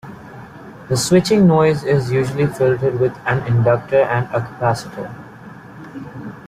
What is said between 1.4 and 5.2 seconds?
noise is usually filtered with an inductor and a capacitor.